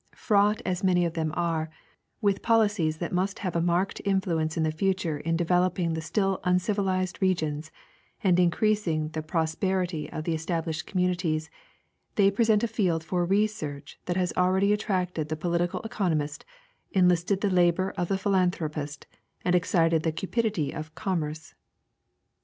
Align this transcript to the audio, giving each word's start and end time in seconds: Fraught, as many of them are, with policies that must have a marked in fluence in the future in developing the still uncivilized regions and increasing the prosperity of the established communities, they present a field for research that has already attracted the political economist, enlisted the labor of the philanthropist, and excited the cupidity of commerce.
Fraught, 0.15 0.63
as 0.65 0.83
many 0.83 1.05
of 1.05 1.13
them 1.13 1.31
are, 1.37 1.69
with 2.21 2.41
policies 2.41 2.97
that 2.97 3.13
must 3.13 3.37
have 3.45 3.55
a 3.55 3.61
marked 3.61 3.99
in 3.99 4.19
fluence 4.19 4.57
in 4.57 4.63
the 4.63 4.71
future 4.71 5.19
in 5.19 5.37
developing 5.37 5.93
the 5.93 6.01
still 6.01 6.39
uncivilized 6.43 7.21
regions 7.21 7.69
and 8.23 8.39
increasing 8.39 9.09
the 9.09 9.21
prosperity 9.21 10.11
of 10.11 10.23
the 10.23 10.33
established 10.33 10.87
communities, 10.87 11.51
they 12.15 12.31
present 12.31 12.63
a 12.63 12.67
field 12.67 13.03
for 13.03 13.23
research 13.25 13.99
that 14.05 14.17
has 14.17 14.33
already 14.35 14.73
attracted 14.73 15.29
the 15.29 15.35
political 15.37 15.81
economist, 15.81 16.45
enlisted 16.93 17.41
the 17.41 17.49
labor 17.51 17.93
of 17.95 18.07
the 18.07 18.17
philanthropist, 18.17 19.05
and 19.45 19.53
excited 19.53 20.01
the 20.01 20.11
cupidity 20.11 20.71
of 20.73 20.95
commerce. 20.95 21.53